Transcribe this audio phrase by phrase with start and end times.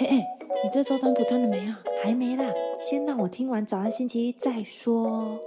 [0.00, 1.80] 哎哎，你这周占卜占了没啊？
[2.02, 5.38] 还没啦，先让我听完早安星期一再说。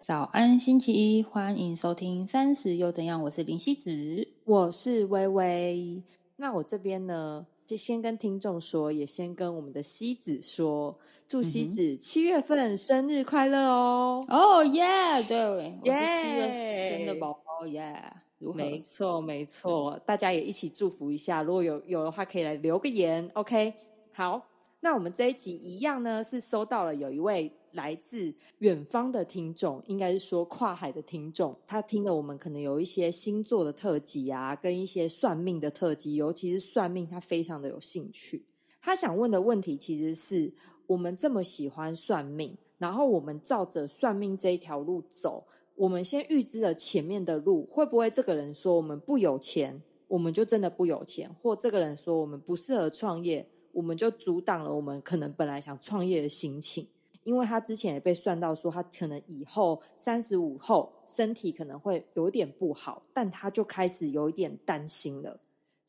[0.00, 3.20] 早安星期一，欢迎收听三十又怎样？
[3.24, 6.00] 我是林夕子，我是微微。
[6.36, 10.96] 那我这边呢，就先跟听众说，也先跟我们的西子说，
[11.26, 14.24] 祝西子七月份生日快乐哦！
[14.28, 14.84] 哦耶，
[15.26, 18.00] 对，我是七月生的宝宝耶。
[18.54, 21.42] 没错，没错，大家也一起祝福一下。
[21.42, 23.30] 如果有有的话，可以来留个言。
[23.34, 23.72] OK，
[24.12, 24.42] 好，
[24.80, 38.44] 那我们这一集一样呢，是收到了有一位来自远方的听众，应该是说跨海的听众，他听了我们可能有一些星座的特辑啊，跟一些算命的特辑，尤其是算命，他非常的有兴趣。
[38.80, 40.52] 他想问的问题其实是
[40.88, 45.46] 我们这么喜欢算命，然后我们照着算命这一条路走。
[45.74, 56.86] 我们先预知了前面的路，会不会这个人说我们不有钱，我们就真的不有钱；或这个人说我们不适合创业，我们就阻挡了我们可能本来想创业的心情。
[57.24, 65.38] 因为他之前也被算到说，他可能以后三十五后身体可能会有点不好，但他就开始有一点担心了。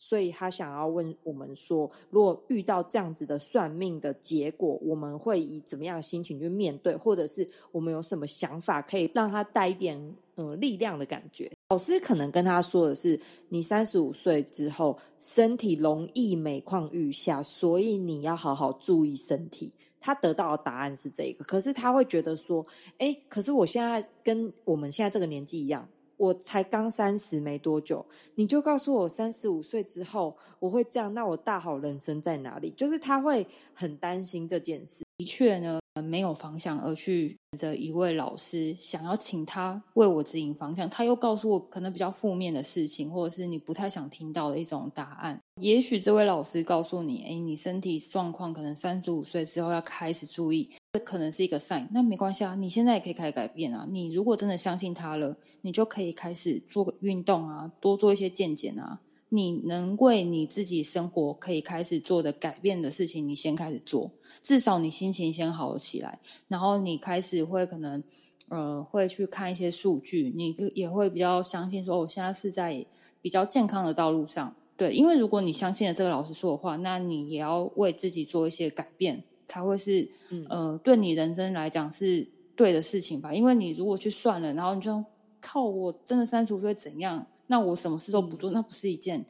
[0.05, 9.97] 所以他想要问我们说，如果遇到这样子的算命的结果，我们会以怎么样的心情去面对，或者是我们有什么想法可以让他带一点
[10.35, 11.49] 嗯力量的感觉？
[11.69, 19.71] 老师可能跟他说的是，你三十五岁之后身体容易每况愈下，所以你要好好注意身体。
[20.01, 22.65] 他得到的答案是这个，可是他会觉得说，
[22.97, 25.87] 哎，可是我现在跟我们现在这个年纪一样。
[26.17, 32.69] 我才刚三十没多久，你就告诉我三十五岁之后我会这样，那我大好人生在哪里？
[32.71, 35.03] 就是他会很担心这件事。
[35.17, 45.39] 的确呢，没有方向而去选择一位老师，想要请他为我指引方向，他又告诉我可能比较负面的事情，或者是你不太想听到的一种答案。
[45.61, 50.69] 也许这位老师告诉你，哎，你身体状况可能三十五岁之后要开始注意。
[50.93, 53.85] 这可能是一个 sign，那没关系啊，你现在也可以开始改变啊。
[53.89, 58.99] 你如果真的相信他了，你就可以开始做运动啊，多做一些健检啊。
[59.35, 64.11] 你能为你自己生活可以开始做的改变的事情，你先开始做，
[64.43, 66.19] 至少你心情先好起来。
[66.47, 68.03] 然后你开始会可能
[68.49, 72.85] 呃会去看一些数据，你就也会比较相信说，我现在是在
[73.23, 74.55] 比较健康的道路上。
[74.77, 79.23] 对，因为如果你相信了这个老师说的话，那你也要为自己做一些改变。
[79.47, 80.09] 才会是，
[80.49, 83.33] 呃，对你人生来讲是对的事情吧？
[83.33, 85.03] 因为你如果去算了，然后你就
[85.41, 87.25] 靠我真的三十五岁怎样？
[87.53, 89.23] 那我什么事都不做，那不是一件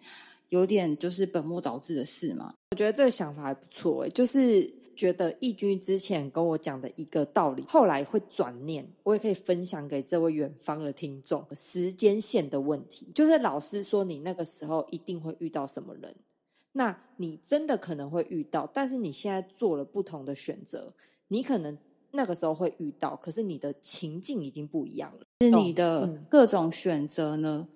[0.48, 2.54] 有点就是本末倒置的事吗？
[2.72, 11.46] 我觉得这个想法还不错，哎，就是觉得义军之前跟我讲的一个道理，后来会转念，我也可以分享给这位远方的听众。
[11.52, 16.16] 时间线的问题，就是老师说你那个时候一定会遇到什么人。
[16.72, 20.94] 那你真的可能会遇到，但是你现在做了不同的选择，
[21.28, 21.78] 你可能
[22.10, 25.26] 那个时候会遇到，可是你的情境已经不一样了。
[25.42, 27.68] 是你的各种选择呢，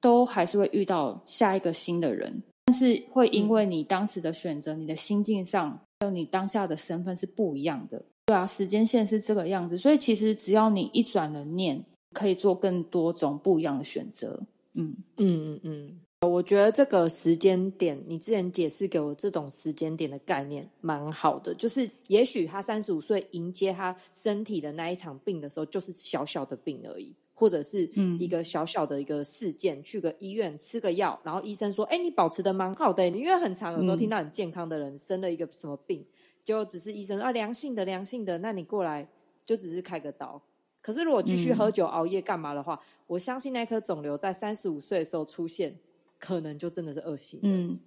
[0.00, 5.70] 都还是会遇到下一个新的人，但是会因为你当时的选择，你的心境上，
[6.00, 8.02] 还有你当下的身份是不一样的。
[8.26, 14.40] 对啊，时间线是这个样子，所以其实只要你一转了念，可以做更多种不一样的选择。
[14.74, 16.00] 嗯嗯嗯嗯。
[16.22, 21.54] 我觉得这个时间点，你之前解释给我这种时间点的概念蛮好的。
[21.54, 27.88] 就是也许他三十五岁迎接他身体的那一场病的时候，就是小小的病而已，或者是
[28.18, 36.02] 一个小小的一个事件，去个医院吃个药，然后医生说：“哎，你保持的蛮好的。”你因为很长，有时候听到很健康的人生了一个什么病，
[36.42, 39.06] 就只是医生啊良性的良性的，那你过来
[39.44, 40.40] 就只是开个刀。
[40.80, 45.76] 可是如果继续喝酒熬夜干嘛的话，我相信那颗肿瘤在三十五岁的时候出现。
[46.18, 47.38] 可能就真的是恶性。
[47.42, 47.78] 嗯，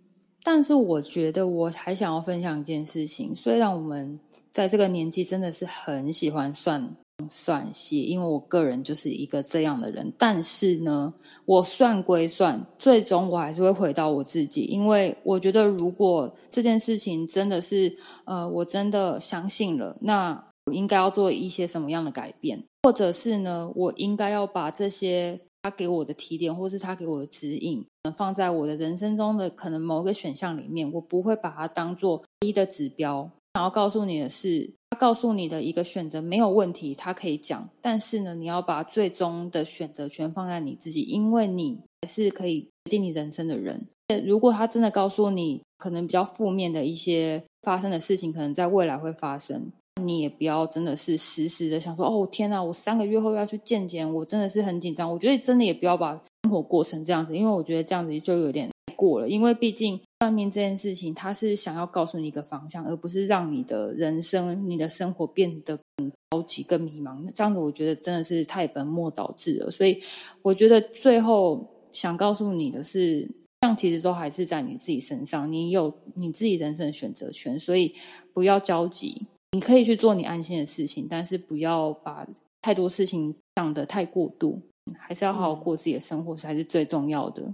[0.44, 3.34] 但是我觉得我还想要分享一件事情。
[3.36, 4.20] 虽然我们
[4.52, 6.96] 在这个年纪真的是很喜欢算
[7.30, 10.12] 算戏，因为我个人就是一个这样的人。
[10.18, 11.14] 但是呢，
[11.46, 17.94] 我算归算，最终我还是会回到我自己，因为我觉得如果这件事情真的是
[18.26, 25.38] 呃，我真的相信了，那我应该要做一些什么样的改变，或者是呢，我应该要把这些。
[25.62, 27.86] 他给我的提点，或是他给我的指引，
[28.16, 33.30] 放在我的人生中的可能某个选项里面，我不会把它当做唯一的指标。
[33.56, 43.88] 想要告诉你的是，他告诉你的一个选择没有问题，他可以讲，但是呢，你要把最终的选择权放在你自己，因为你还是可以决定你人生的人。
[44.26, 49.72] 如果他真的告诉你，可能比较负面的一些发生的事情，可能在未来会发生。
[50.08, 55.12] 你也不要真的是时时的想说哦天哪，我三个月后要去见见，我真的是很紧张。
[55.12, 56.14] 我觉得真的也不要把
[56.44, 59.30] 生活过成这样子，因为我觉得这样子就有点过了。
[59.30, 67.30] 因为毕竟算命这件事情，它是想要告诉你一个方向，而不是让你的人生、你的生活变得更着急、更迷茫。
[67.34, 69.72] 这样子，我觉得真的是太本末倒置了。
[69.72, 70.00] 所以，
[70.42, 73.22] 我觉得最后想告诉你的是，
[73.62, 77.94] 这样其实都还是在你自己身上，你有你自己人生的选择权，所以
[78.34, 79.28] 不要着急。
[79.52, 82.28] 你可以去做你安心的事情，但是不要把
[82.62, 84.62] 太多事情想得太过度，
[84.98, 87.54] 还是要好好过自己的生活才是最重要的。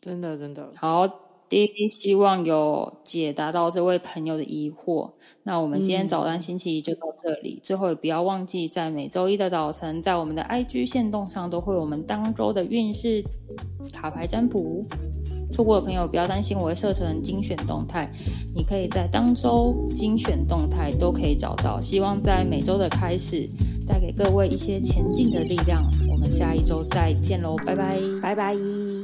[0.00, 1.06] 真的，真的好。
[1.46, 5.12] 第一，希望有解答到这位朋友的疑惑。
[5.42, 7.60] 那我们今天早安星期一就到这里。
[7.62, 13.22] 最后也不要忘记，在每周一的早晨，在我们的 IG 线动上都会有我们当周的运势
[13.92, 14.82] 卡牌占卜。
[15.54, 18.10] 错过的朋友不要担心，我会设成精选动态，
[18.52, 21.80] 你可以在当周精选动态都可以找到。
[21.80, 23.48] 希望在每周的开始，
[23.86, 25.80] 带给各位一些前进的力量。
[26.10, 29.03] 我们下一周再见喽，拜拜，拜拜。